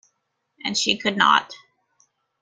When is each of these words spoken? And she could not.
And 0.65 0.75
she 0.75 0.97
could 0.97 1.15
not. 1.15 1.53